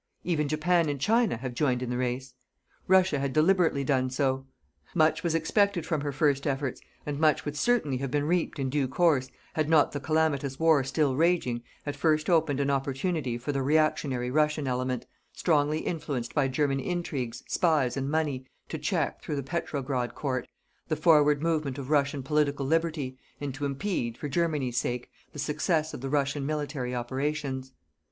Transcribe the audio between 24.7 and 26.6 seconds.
sake, the success of the Russian